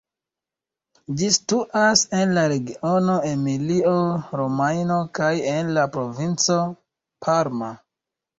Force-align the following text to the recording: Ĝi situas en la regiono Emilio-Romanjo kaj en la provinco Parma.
Ĝi 1.17 1.27
situas 1.35 2.01
en 2.19 2.33
la 2.37 2.45
regiono 2.53 3.17
Emilio-Romanjo 3.33 4.97
kaj 5.21 5.29
en 5.53 5.71
la 5.77 5.85
provinco 5.99 6.59
Parma. 7.29 7.71